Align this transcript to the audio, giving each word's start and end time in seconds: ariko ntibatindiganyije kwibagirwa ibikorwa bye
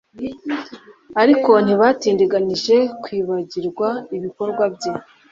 ariko 1.21 1.51
ntibatindiganyije 1.63 2.77
kwibagirwa 3.03 3.87
ibikorwa 4.17 4.63
bye 4.75 4.91